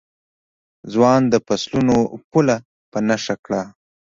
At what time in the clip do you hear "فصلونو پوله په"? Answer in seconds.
1.45-2.97